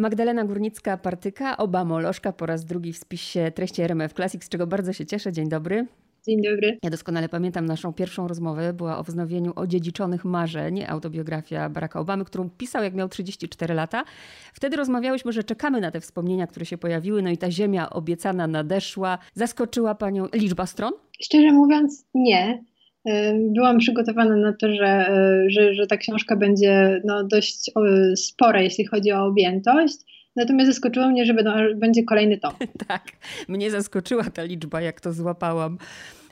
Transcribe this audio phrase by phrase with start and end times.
[0.00, 5.06] Magdalena Górnicka-Partyka, Obamolożka po raz drugi w spisie treści RMF Classic, z czego bardzo się
[5.06, 5.32] cieszę.
[5.32, 5.86] Dzień dobry.
[6.26, 6.78] Dzień dobry.
[6.82, 8.72] Ja doskonale pamiętam naszą pierwszą rozmowę.
[8.72, 14.04] Była o wznowieniu odziedziczonych marzeń, autobiografia Baracka Obamy, którą pisał jak miał 34 lata.
[14.52, 18.46] Wtedy rozmawiałyśmy, że czekamy na te wspomnienia, które się pojawiły, no i ta ziemia obiecana
[18.46, 19.18] nadeszła.
[19.34, 20.92] Zaskoczyła panią liczba stron?
[21.22, 22.64] Szczerze mówiąc, nie.
[23.36, 27.70] Byłam przygotowana na to, że, e, że, że ta książka będzie no, dość
[28.16, 29.96] spora, jeśli chodzi o objętość.
[30.36, 32.52] Natomiast zaskoczyło mnie, że będą, będzie kolejny tom.
[32.88, 33.02] tak,
[33.48, 35.78] mnie zaskoczyła ta liczba, jak to złapałam.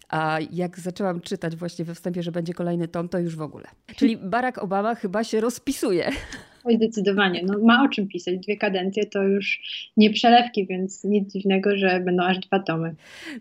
[0.08, 3.64] A jak zaczęłam czytać właśnie we wstępie, że będzie kolejny tom, to już w ogóle.
[3.96, 6.10] Czyli Barack Obama chyba się rozpisuje.
[6.64, 7.42] Oj, zdecydowanie.
[7.46, 8.38] No, ma o czym pisać.
[8.38, 9.60] Dwie kadencje to już
[9.96, 12.94] nie przelewki, więc nic dziwnego, że będą aż dwa tomy.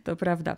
[0.04, 0.58] To prawda.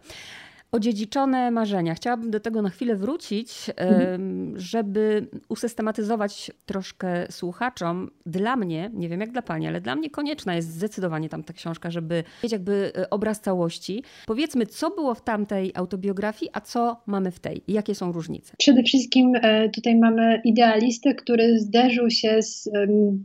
[0.72, 1.96] Odziedziczone marzenia.
[1.96, 4.54] Chciałabym do tego na chwilę wrócić, mhm.
[4.60, 8.12] żeby usystematyzować troszkę słuchaczom.
[8.26, 11.54] Dla mnie, nie wiem jak dla Pani, ale dla mnie konieczna jest zdecydowanie tam ta
[11.54, 14.04] książka, żeby mieć jakby e, obraz całości.
[14.26, 17.62] Powiedzmy, co było w tamtej autobiografii, a co mamy w tej?
[17.68, 18.54] Jakie są różnice?
[18.58, 22.70] Przede wszystkim e, tutaj mamy idealistę, który zderzył się z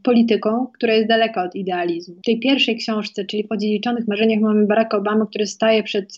[0.03, 2.15] polityką, która jest daleka od idealizmu.
[2.15, 6.17] W tej pierwszej książce, czyli w odziedziczonych marzeniach mamy Baracka Obama, który staje przed,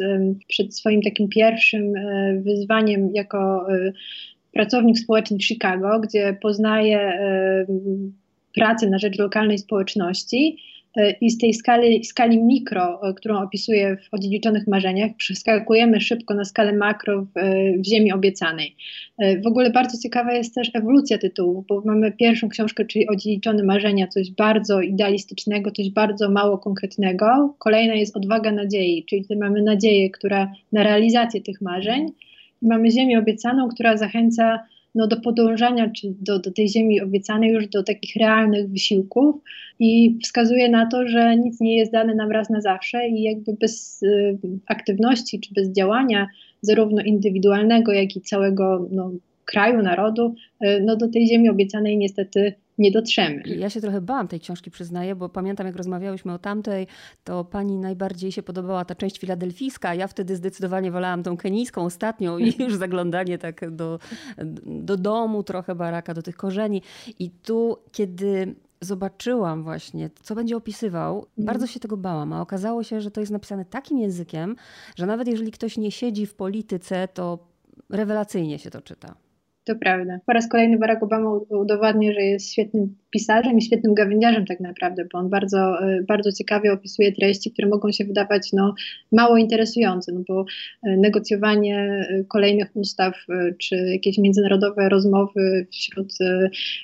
[0.48, 3.92] przed swoim takim takim pierwszym e, wyzwaniem jako e,
[4.52, 7.66] pracownik społeczny w Chicago, gdzie poznaje e,
[8.54, 10.56] pracę na rzecz lokalnej społeczności
[11.20, 16.72] i z tej skali, skali mikro, którą opisuję w odziedziczonych marzeniach, przeskakujemy szybko na skalę
[16.72, 17.28] makro w,
[17.80, 18.76] w Ziemi Obiecanej.
[19.44, 24.06] W ogóle bardzo ciekawa jest też ewolucja tytułu, bo mamy pierwszą książkę, czyli Odziedziczone Marzenia,
[24.06, 27.54] coś bardzo idealistycznego, coś bardzo mało konkretnego.
[27.58, 32.06] Kolejna jest Odwaga Nadziei, czyli tutaj mamy nadzieję, która na realizację tych marzeń.
[32.62, 34.60] Mamy Ziemię Obiecaną, która zachęca
[34.96, 39.36] no, do podążania czy do, do tej ziemi obiecanej już do takich realnych wysiłków
[39.78, 43.52] i wskazuje na to, że nic nie jest dane nam raz na zawsze i jakby
[43.52, 46.26] bez y, aktywności czy bez działania
[46.60, 49.10] zarówno indywidualnego, jak i całego no,
[49.44, 53.42] kraju, narodu, y, no do tej ziemi obiecanej niestety nie dotrzemy.
[53.46, 56.86] Ja się trochę bałam tej książki, przyznaję, bo pamiętam, jak rozmawiałyśmy o tamtej,
[57.24, 61.84] to pani najbardziej się podobała ta część filadelfijska, a ja wtedy zdecydowanie wolałam tą kenijską
[61.84, 63.98] ostatnią i już zaglądanie tak do,
[64.66, 66.82] do domu trochę baraka, do tych korzeni.
[67.18, 71.46] I tu, kiedy zobaczyłam właśnie, co będzie opisywał, mm.
[71.46, 74.56] bardzo się tego bałam, a okazało się, że to jest napisane takim językiem,
[74.96, 77.38] że nawet jeżeli ktoś nie siedzi w polityce, to
[77.90, 79.25] rewelacyjnie się to czyta.
[79.66, 80.18] To prawda.
[80.26, 85.04] Po raz kolejny Barack Obama udowadnia, że jest świetnym pisarzem i świetnym gawędziarzem tak naprawdę,
[85.12, 88.74] bo on bardzo, e, bardzo ciekawie opisuje treści, które mogą się wydawać no,
[89.12, 90.44] mało interesujące, no bo
[90.82, 93.14] e, negocjowanie e, kolejnych ustaw
[93.58, 96.12] czy jakieś międzynarodowe rozmowy wśród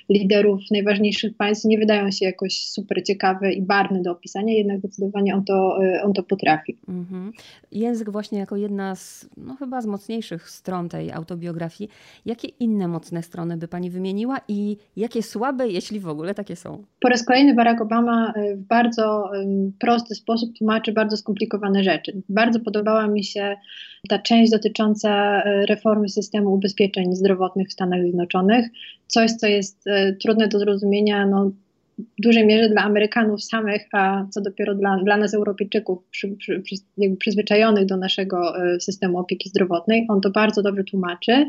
[0.09, 5.35] liderów najważniejszych państw nie wydają się jakoś super ciekawe i barwne do opisania, jednak zdecydowanie
[5.35, 6.77] on to, on to potrafi.
[6.87, 7.31] Mhm.
[7.71, 11.89] Język właśnie jako jedna z, no chyba z mocniejszych stron tej autobiografii.
[12.25, 16.83] Jakie inne mocne strony by Pani wymieniła i jakie słabe, jeśli w ogóle takie są.
[16.99, 19.31] Po raz kolejny Barack Obama e, w bardzo
[19.79, 22.21] prosty sposób tłumaczy bardzo skomplikowane rzeczy.
[22.29, 23.55] Bardzo podobała mi się
[24.09, 28.65] ta część dotycząca e, reformy systemu ubezpieczeń zdrowotnych w Stanach Zjednoczonych.
[29.07, 31.51] Coś, co jest e, trudne do zrozumienia no,
[31.99, 36.63] w dużej mierze dla Amerykanów samych, a co dopiero dla, dla nas, Europejczyków, przy, przy,
[37.19, 40.05] przyzwyczajonych do naszego systemu opieki zdrowotnej.
[40.09, 41.45] On to bardzo dobrze tłumaczy.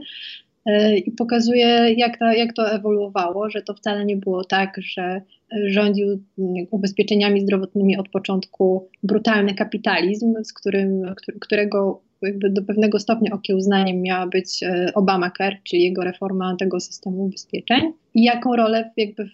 [0.66, 5.22] E, i pokazuje, jak to, jak to ewoluowało, że to wcale nie było tak, że
[5.66, 6.22] rządził
[6.70, 14.26] ubezpieczeniami zdrowotnymi od początku brutalny kapitalizm, z którym, którego jakby do pewnego stopnia okiełznaniem miała
[14.26, 19.28] być e, Obamacare, czyli jego reforma tego systemu ubezpieczeń i jaką rolę jakby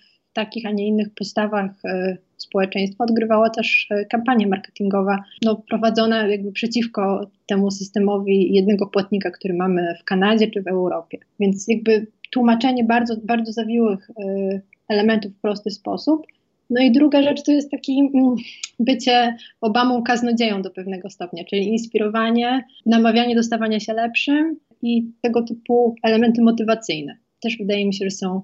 [0.45, 6.53] takich, a nie innych postawach e, społeczeństwa odgrywała też e, kampania marketingowa no, prowadzona jakby
[6.53, 11.19] przeciwko temu systemowi jednego płatnika, który mamy w Kanadzie czy w Europie.
[11.41, 16.27] Więc jakby tłumaczenie bardzo, bardzo zawiłych e, elementów w prosty sposób.
[16.71, 18.35] No i druga rzecz to jest takie mm,
[18.79, 25.43] bycie Obamą kaznodzieją do pewnego stopnia, czyli inspirowanie, namawianie do stawania się lepszym i tego
[25.43, 27.17] typu elementy motywacyjne.
[27.41, 28.43] Też wydaje mi się, że są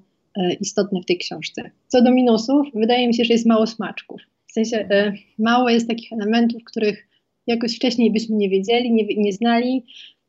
[0.60, 1.70] istotne w tej książce.
[1.88, 4.20] Co do minusów, wydaje mi się, że jest mało smaczków.
[4.46, 7.08] W sensie e, mało jest takich elementów, których
[7.46, 9.84] jakoś wcześniej byśmy nie wiedzieli, nie, nie znali.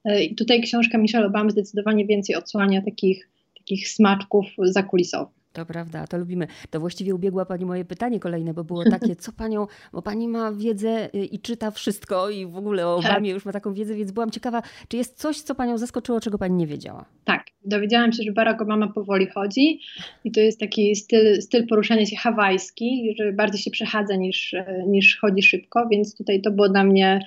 [0.06, 5.37] E, I tutaj książka Michelle Obamy zdecydowanie więcej odsłania takich, takich smaczków zakulisowych.
[5.58, 6.48] To prawda, to lubimy.
[6.70, 10.52] To właściwie ubiegła Pani moje pytanie kolejne, bo było takie, co Panią, bo Pani ma
[10.52, 13.12] wiedzę y, i czyta wszystko i w ogóle o tak.
[13.12, 16.38] Obamie już ma taką wiedzę, więc byłam ciekawa, czy jest coś, co Panią zaskoczyło, czego
[16.38, 17.06] Pani nie wiedziała?
[17.26, 19.80] Tak, dowiedziałam się, że Barack Obama powoli chodzi
[20.24, 24.56] i to jest taki styl, styl poruszania się hawajski, że bardziej się przechadza niż,
[24.88, 27.20] niż chodzi szybko, więc tutaj to było dla mnie,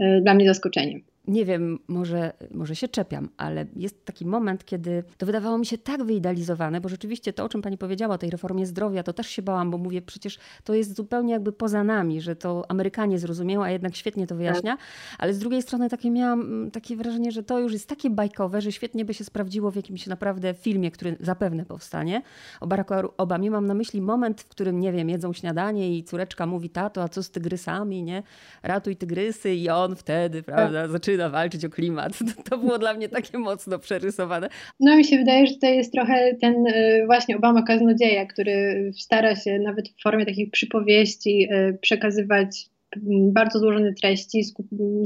[0.00, 5.04] y, dla mnie zaskoczeniem nie wiem, może, może się czepiam, ale jest taki moment, kiedy
[5.18, 8.30] to wydawało mi się tak wyidealizowane, bo rzeczywiście to, o czym pani powiedziała, o tej
[8.30, 12.20] reformie zdrowia, to też się bałam, bo mówię, przecież to jest zupełnie jakby poza nami,
[12.20, 14.86] że to Amerykanie zrozumieją, a jednak świetnie to wyjaśnia, tak.
[15.18, 18.60] ale z drugiej strony takie miałam mm, takie wrażenie, że to już jest takie bajkowe,
[18.60, 22.22] że świetnie by się sprawdziło w jakimś naprawdę filmie, który zapewne powstanie.
[22.60, 26.46] O Baracku Obamie mam na myśli moment, w którym, nie wiem, jedzą śniadanie i córeczka
[26.46, 28.22] mówi, tato, a co z tygrysami, nie?
[28.62, 30.90] Ratuj tygrysy i on wtedy, prawda, tak.
[30.90, 32.18] zaczyna zaczyna walczyć o klimat.
[32.50, 34.48] To było dla mnie takie mocno przerysowane.
[34.80, 39.36] No mi się wydaje, że to jest trochę ten y, właśnie Obama kaznodzieja, który stara
[39.36, 42.66] się nawet w formie takich przypowieści y, przekazywać
[42.96, 44.44] mm, bardzo złożone treści,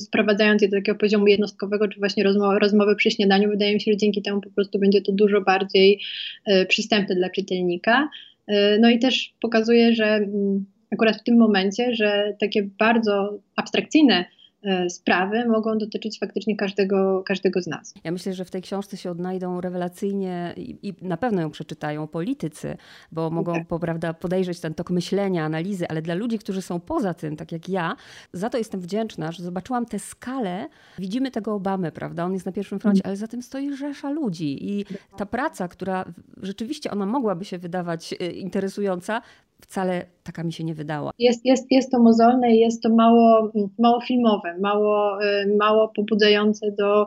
[0.00, 3.50] sprowadzając je do takiego poziomu jednostkowego, czy właśnie rozmowy, rozmowy przy śniadaniu.
[3.50, 6.00] Wydaje mi się, że dzięki temu po prostu będzie to dużo bardziej
[6.48, 8.08] y, przystępne dla czytelnika.
[8.80, 14.37] No i też pokazuje, że mm, akurat w tym momencie, że takie bardzo abstrakcyjne E,
[14.88, 17.94] sprawy mogą dotyczyć faktycznie każdego, każdego z nas.
[18.04, 22.06] Ja myślę, że w tej książce się odnajdą rewelacyjnie i, i na pewno ją przeczytają
[22.06, 22.76] politycy,
[23.12, 23.52] bo mogą.
[23.54, 23.80] Tak.
[23.80, 27.68] prawda, podejrzeć ten tok myślenia, analizy, ale dla ludzi, którzy są poza tym, tak jak
[27.68, 27.96] ja,
[28.32, 30.68] za to jestem wdzięczna, że zobaczyłam tę skalę.
[30.98, 32.24] Widzimy tego Obamy, prawda?
[32.24, 34.84] On jest na pierwszym froncie, ale za tym stoi rzesza ludzi i
[35.16, 36.04] ta praca, która
[36.42, 39.22] rzeczywiście ona mogłaby się wydawać e, interesująca,
[39.62, 41.10] wcale taka mi się nie wydała.
[41.18, 46.72] Jest, jest, jest to mozolne i jest to mało, mało filmowe, mało, y, mało pobudzające
[46.72, 47.06] do,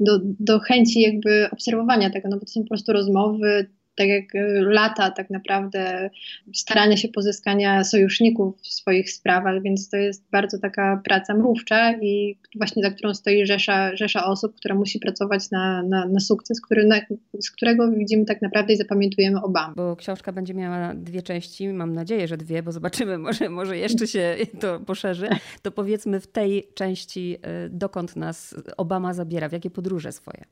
[0.00, 3.66] do, do chęci jakby obserwowania tego, no bo to są po prostu rozmowy,
[3.96, 6.10] tak jak y, lata tak naprawdę
[6.54, 12.36] starania się pozyskania sojuszników w swoich sprawach, więc to jest bardzo taka praca mrówcza i
[12.56, 16.86] właśnie za którą stoi rzesza, rzesza osób, która musi pracować na, na, na sukces, który,
[16.86, 17.00] na,
[17.40, 19.74] z którego widzimy tak naprawdę i zapamiętujemy Obama.
[19.76, 24.06] Bo książka będzie miała dwie części, mam nadzieję, że dwie, bo zobaczymy, może, może jeszcze
[24.06, 25.28] się to poszerzy.
[25.62, 27.36] To powiedzmy w tej części,
[27.66, 30.44] y, dokąd nas Obama zabiera, w jakie podróże swoje?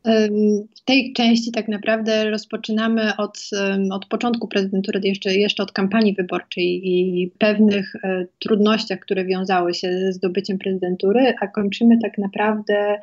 [0.77, 3.51] W tej części tak naprawdę rozpoczynamy od od,
[3.93, 9.99] od początku prezydentury, jeszcze, jeszcze od kampanii wyborczej i pewnych e, trudnościach, które wiązały się
[9.99, 13.01] ze zdobyciem prezydentury, a kończymy tak naprawdę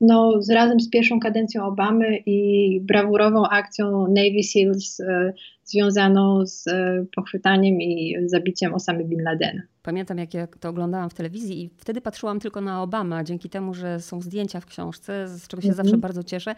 [0.00, 5.32] no, z, razem z pierwszą kadencją Obamy i brawurową akcją Navy SEALs e,
[5.66, 9.62] związaną z e, pochwytaniem i zabiciem Osamy Bin Ladena.
[9.82, 13.24] Pamiętam, jak ja to oglądałam w telewizji i wtedy patrzyłam tylko na Obama.
[13.24, 15.82] Dzięki temu, że są zdjęcia w książce, z czego się mm -hmm.
[15.82, 16.54] zawsze bardzo cieszę,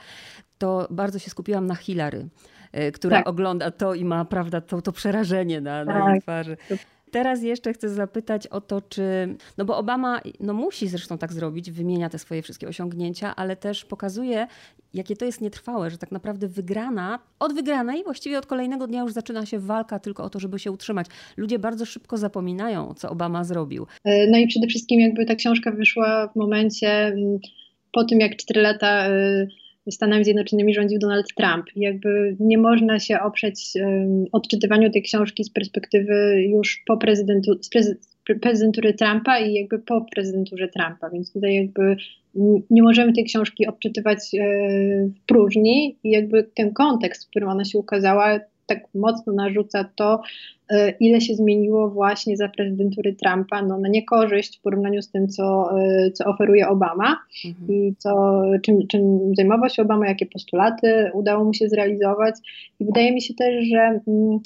[0.59, 2.29] to bardzo się skupiłam na Hillary.
[2.73, 3.29] E, która tak.
[3.29, 5.95] ogląda to i ma, prawda, to, to przerażenie na, tak.
[5.97, 6.57] na twarzy.
[7.11, 9.37] Teraz jeszcze chcę zapytać o to, czy.
[9.59, 13.85] No bo Obama no musi zresztą tak zrobić, wymienia te swoje wszystkie osiągnięcia, ale też
[13.85, 14.47] pokazuje,
[14.95, 19.13] jakie to jest nietrwałe, że tak naprawdę wygrana, od wygranej właściwie od kolejnego dnia już
[19.13, 21.07] zaczyna się walka tylko o to, żeby się utrzymać.
[21.37, 23.87] Ludzie bardzo szybko zapominają, co Obama zrobił.
[24.05, 27.39] E, no i przede wszystkim, jakby ta książka wyszła w momencie mm,
[27.93, 29.47] po tym, jak 4 lata e,
[29.91, 31.67] Stanami Zjednoczonymi rządził Donald Trump.
[31.77, 37.59] Jakby nie można się oprzeć um, odczytywaniu tej książki z perspektywy już po prezydentu,
[38.41, 41.97] prezydentury Trumpa i jakby po prezydenturze Trumpa, więc tutaj jakby
[42.71, 44.39] nie możemy tej książki odczytywać e,
[45.07, 50.21] w próżni i jakby ten kontekst, w którym ona się ukazała, tak mocno narzuca to,
[50.71, 55.29] e, ile się zmieniło właśnie za prezydentury Trumpa, no na niekorzyść w porównaniu z tym,
[55.29, 57.69] co, e, co oferuje Obama mhm.
[57.69, 62.35] i co, czym, czym zajmował się Obama, jakie postulaty udało mu się zrealizować.
[62.81, 64.39] I wydaje mi się też, że mm,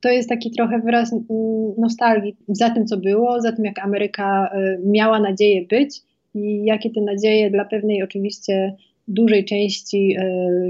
[0.00, 1.24] to jest taki trochę wyraz mm,
[1.78, 6.00] nostalgii za tym, co było, za tym, jak Ameryka e, miała nadzieję być
[6.34, 8.74] i jakie te nadzieje dla pewnej oczywiście
[9.08, 10.16] dużej części,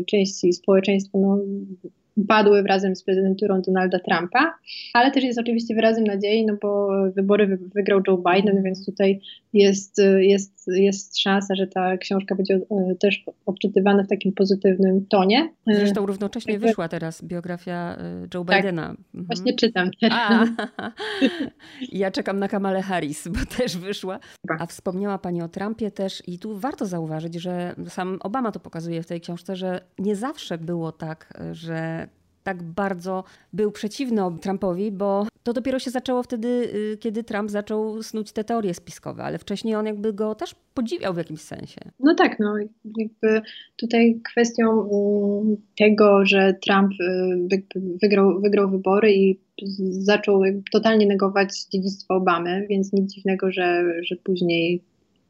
[0.07, 1.39] części społeczeństwa no,
[2.29, 4.55] padły razem z prezydenturą Donalda Trumpa,
[4.93, 9.21] ale też jest oczywiście wyrazem nadziei, no bo wybory wygrał Joe Biden, więc tutaj
[9.53, 15.53] jest, jest, jest szansa, że ta książka będzie e, też odczytywana w takim pozytywnym tonie.
[15.67, 17.97] Zresztą równocześnie wyszła teraz biografia
[18.35, 18.91] Joe tak, Bidena.
[18.91, 19.25] Mhm.
[19.27, 19.91] Właśnie czytam.
[20.11, 20.47] A,
[21.93, 24.19] ja czekam na Kamalę Harris, bo też wyszła.
[24.59, 29.03] A wspomniała Pani o Trumpie też i tu warto zauważyć, że sam Obama to pokazuje
[29.03, 32.09] w tej książce, że nie zawsze było tak, że
[32.43, 38.03] tak bardzo był przeciwny Trumpowi, bo To dopiero się zaczęło wtedy, y, kiedy Trump zaczął
[38.03, 41.81] snuć te teorie spiskowe, ale wcześniej on jakby go też podziwiał w jakimś sensie.
[42.01, 42.55] No tak, no
[42.99, 43.43] jakby
[43.77, 47.59] tutaj kwestią mm, tego, że Trump y,
[48.03, 49.41] wygrał, wygrał wybory i
[49.91, 54.83] zaczął totalnie negować dziedzictwo Obamy, więc nic dziwnego, że, że później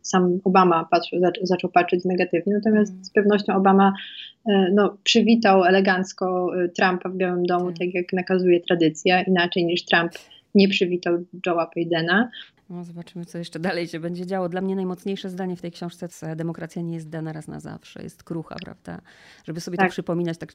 [0.02, 3.92] sam Obama patrzył, zaczął patrzeć negatywnie, natomiast z pewnością Obama
[4.46, 7.78] e, no, przywitał elegancko e, Trumpa w Białym Domu, tak.
[7.78, 10.12] tak jak nakazuje tradycja, inaczej niż Trump
[10.54, 12.30] nie przywitał Joe'a Bidena.
[12.70, 14.48] No, zobaczymy, co jeszcze dalej się będzie działo.
[14.48, 18.22] Dla mnie najmocniejsze zdanie w tej książce demokracja nie jest dana raz na zawsze, jest
[18.22, 19.00] krucha, prawda?
[19.44, 19.86] Żeby sobie tak.
[19.88, 20.52] to przypominać, tak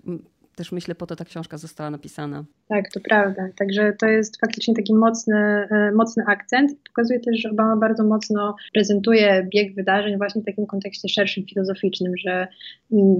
[0.58, 2.46] też myślę, po to ta książka została napisana.
[2.68, 3.50] Tak, to prawda.
[3.56, 6.72] Także to jest faktycznie taki mocny, e, mocny akcent.
[6.88, 12.14] Pokazuje też, że Obama bardzo mocno prezentuje bieg wydarzeń właśnie w takim kontekście szerszym, filozoficznym,
[12.18, 12.48] że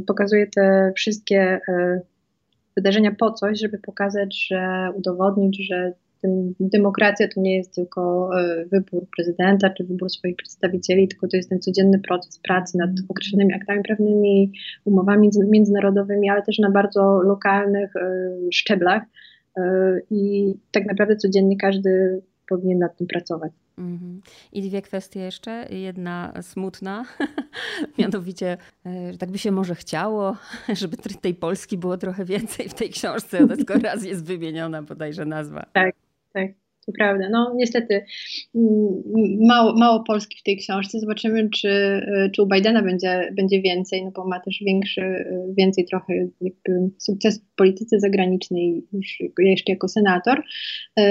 [0.08, 2.02] pokazuje te wszystkie e,
[2.76, 5.94] wydarzenia po coś, żeby pokazać, że udowodnić, że
[6.60, 11.50] demokracja to nie jest tylko e, wybór prezydenta czy wybór swoich przedstawicieli, tylko to jest
[11.50, 14.52] ten codzienny proces pracy nad określonymi aktami prawnymi,
[14.86, 19.04] umowami międzynarodowymi, ale też na bardzo lokalnych e, szczeblach.
[19.58, 19.62] E,
[20.12, 23.52] I tak naprawdę codziennie każdy powinien nad tym pracować.
[23.78, 24.22] Mhm.
[24.54, 25.68] I dwie kwestie jeszcze.
[25.70, 27.06] Jedna smutna,
[28.00, 28.58] mianowicie,
[29.12, 30.38] że tak by się może chciało,
[30.82, 33.48] żeby tej Polski było trochę więcej w tej książce.
[33.48, 35.66] Tylko raz jest wymieniona bodajże nazwa.
[35.74, 35.96] Tak,
[36.34, 36.52] tak,
[36.88, 37.30] to prawda.
[37.30, 38.06] No niestety
[38.56, 38.68] mm,
[39.48, 41.00] mało, mało Polski w tej książce.
[41.00, 45.54] Zobaczymy, czy, y, czy u Bidena będzie, będzie więcej, no bo ma też większy, y,
[45.58, 50.44] więcej trochę jakby sukces w polityce zagranicznej już jeszcze jako senator.
[51.00, 51.04] Y,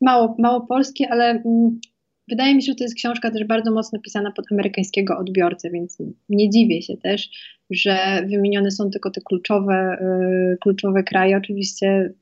[0.00, 1.80] mało, mało Polski, ale mm,
[2.28, 5.98] wydaje mi się, że to jest książka też bardzo mocno pisana pod amerykańskiego odbiorcę, więc
[6.28, 7.30] nie dziwię się też,
[7.70, 9.98] że wymienione są tylko te kluczowe,
[10.60, 11.36] kluczowe kraje.
[11.36, 12.12] Oczywiście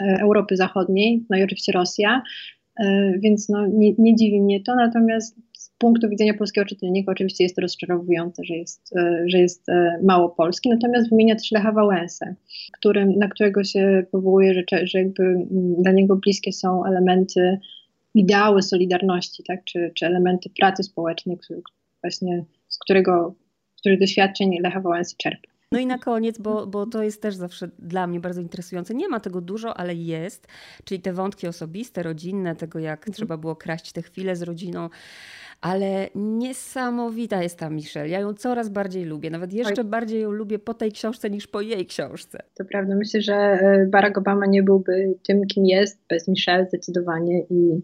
[0.00, 2.22] Europy Zachodniej, no i oczywiście Rosja,
[2.80, 7.44] e, więc no, nie, nie dziwi mnie to, natomiast z punktu widzenia polskiego czytelnika oczywiście
[7.44, 9.66] jest to rozczarowujące, że jest, e, że jest
[10.02, 12.34] mało Polski, natomiast wymienia też Lecha Wałęsę,
[12.72, 15.48] którym, na którego się powołuje, że, że jakby mm,
[15.82, 17.58] dla niego bliskie są elementy,
[18.14, 21.38] ideały Solidarności, tak, czy, czy elementy pracy społecznej,
[22.02, 23.34] właśnie z którego,
[23.76, 25.53] z których doświadczeń Lecha Wałęsy czerpie.
[25.74, 28.94] No i na koniec, bo, bo to jest też zawsze dla mnie bardzo interesujące.
[28.94, 30.46] Nie ma tego dużo, ale jest.
[30.84, 33.14] Czyli te wątki osobiste, rodzinne, tego jak mhm.
[33.14, 34.88] trzeba było kraść te chwile z rodziną.
[35.60, 38.08] Ale niesamowita jest ta Michelle.
[38.08, 39.30] Ja ją coraz bardziej lubię.
[39.30, 39.88] Nawet jeszcze Oj.
[39.88, 42.38] bardziej ją lubię po tej książce niż po jej książce.
[42.54, 42.94] To prawda.
[42.96, 47.80] Myślę, że e, Barack Obama nie byłby tym, kim jest bez Michelle zdecydowanie i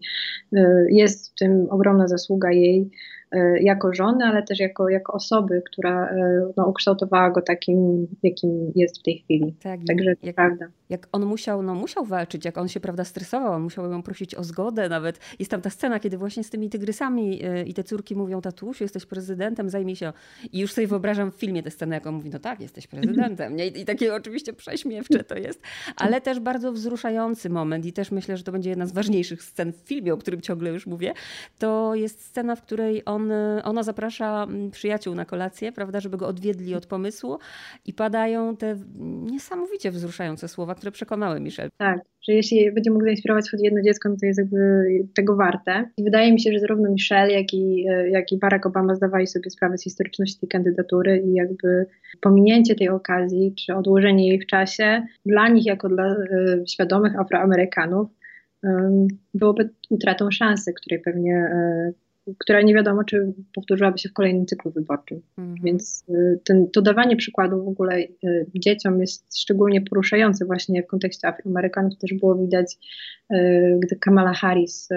[0.55, 2.89] e, jest w tym ogromna zasługa jej.
[3.31, 8.71] E, jako żony, ale też jako, jako osoby, która e, no, ukształtowała go takim, jakim
[8.75, 9.55] jest w tej chwili.
[9.63, 10.65] Tak, Także jak, prawda.
[10.89, 14.35] Jak on musiał, no musiał walczyć, jak on się prawda stresował, on musiał ją prosić
[14.35, 15.19] o zgodę nawet.
[15.39, 18.83] Jest tam ta scena, kiedy właśnie z tymi tygrysami e, i te córki mówią, tatusiu,
[18.83, 20.13] jesteś prezydentem, zajmij się.
[20.51, 23.55] I już sobie wyobrażam w filmie tę scenę, jak on mówi, no tak, jesteś prezydentem.
[23.55, 23.67] Nie?
[23.67, 25.61] I takie oczywiście prześmiewcze to jest,
[25.95, 29.73] ale też bardzo wzruszający moment i też myślę, że to będzie jedna z ważniejszych scen
[29.73, 31.13] w filmie, o którym ciągle już mówię.
[31.59, 33.31] To jest scena, w której on on,
[33.63, 37.37] ona zaprasza mm, przyjaciół na kolację, prawda, żeby go odwiedli od pomysłu
[37.85, 38.75] i padają te
[39.31, 41.69] niesamowicie wzruszające słowa, które przekonały Michelle.
[41.77, 45.89] Tak, że jeśli będzie mógł zainspirować choć jedno dziecko, no to jest jakby tego warte.
[45.97, 49.77] Wydaje mi się, że zarówno Michelle, jak i, jak i Barack Obama zdawali sobie sprawę
[49.77, 51.85] z historyczności tej kandydatury i jakby
[52.21, 58.09] pominięcie tej okazji, czy odłożenie jej w czasie, dla nich jako dla y, świadomych Afroamerykanów,
[59.33, 61.91] byłoby utratą szansy, której pewnie e,
[62.37, 65.21] która nie wiadomo, czy powtórzyłaby się w kolejnym cyklu wyborczym.
[65.37, 65.57] Mhm.
[65.63, 70.87] Więc y, ten, to dawanie przykładów w ogóle y, dzieciom jest szczególnie poruszające właśnie w
[70.87, 71.97] kontekście Afroamerykanów.
[71.97, 72.77] Też było widać,
[73.33, 74.89] y, gdy Kamala Harris,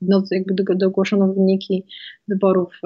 [0.00, 1.84] no, jakby dogłoszono wyniki
[2.28, 2.80] wyborów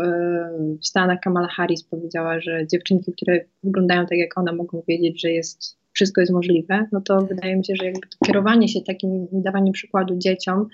[0.83, 5.31] w Stanach, Kamala Harris powiedziała, że dziewczynki, które wyglądają tak jak ona, mogą wiedzieć, że
[5.31, 9.27] jest wszystko jest możliwe, no to wydaje mi się, że jakby to kierowanie się takim
[9.33, 10.67] dawaniem przykładu dzieciom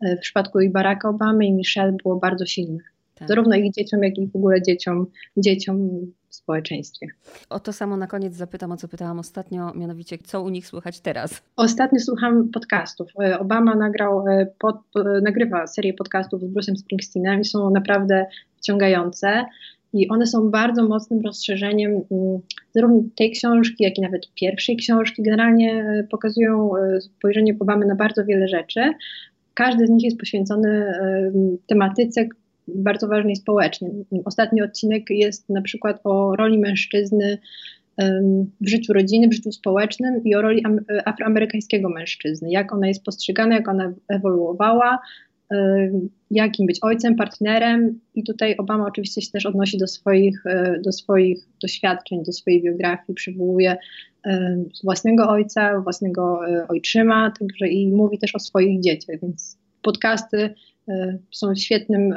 [0.00, 2.78] e, w przypadku i Baracka Obamy i Michelle było bardzo silne.
[3.14, 3.28] Tak.
[3.28, 5.06] Zarówno ich dzieciom, jak i w ogóle dzieciom,
[5.36, 5.90] dzieciom
[6.28, 7.06] w społeczeństwie.
[7.50, 11.00] O to samo na koniec zapytam, o co pytałam ostatnio, mianowicie co u nich słychać
[11.00, 11.42] teraz?
[11.56, 13.10] Ostatnio słucham podcastów.
[13.22, 14.76] E, Obama nagrał, e, pod,
[15.22, 19.44] nagrywa serię podcastów z Bruce'em Springsteenem i są naprawdę wciągające
[19.92, 22.38] i one są bardzo mocnym rozszerzeniem mm,
[22.74, 25.22] zarówno tej książki, jak i nawet pierwszej książki.
[25.22, 28.80] Generalnie e, pokazują e, spojrzenie Obamy na bardzo wiele rzeczy.
[29.54, 31.32] Każdy z nich jest poświęcony e,
[31.66, 32.28] tematyce
[32.68, 33.90] bardzo ważnej społecznie.
[34.24, 37.38] Ostatni odcinek jest na przykład o roli mężczyzny
[38.60, 40.62] w życiu rodziny, w życiu społecznym i o roli
[41.04, 44.98] afroamerykańskiego mężczyzny, jak ona jest postrzegana, jak ona ewoluowała,
[46.30, 48.00] jakim być ojcem, partnerem.
[48.14, 52.62] I tutaj Obama oczywiście się też odnosi do swoich, e, do swoich doświadczeń, do swojej
[52.62, 53.76] biografii, przywołuje
[54.84, 60.54] własnego ojca, własnego ojczyma, także i mówi też o swoich dzieciach, więc podcasty
[61.30, 62.14] są świetnym,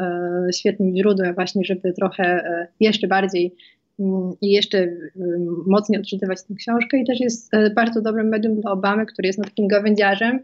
[0.56, 2.44] świetnym źródłem właśnie, żeby trochę
[2.80, 3.56] jeszcze bardziej
[4.00, 4.88] mm, i jeszcze
[5.68, 7.00] mocniej odczytywać tę książkę.
[7.00, 10.40] I też jest bardzo dobrym medium dla Obamy, który jest no takim gawędziarzem,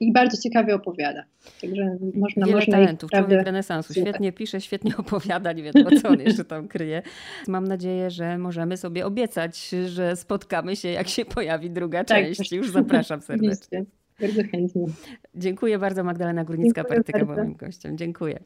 [0.00, 1.24] i bardzo ciekawie opowiada.
[1.60, 3.28] Także można, Wiele można talentów, naprawdę...
[3.28, 3.94] człowiek renesansu.
[3.94, 7.02] Świetnie pisze, świetnie opowiada, nie wiadomo co on jeszcze tam kryje.
[7.48, 12.52] Mam nadzieję, że możemy sobie obiecać, że spotkamy się, jak się pojawi druga tak, część.
[12.52, 13.84] Już zapraszam serdecznie.
[14.20, 14.86] Bardzo chętnie.
[15.34, 17.98] Dziękuję bardzo Magdalena Górnicka-Partyka, moim gościem.
[17.98, 18.40] Dziękuję.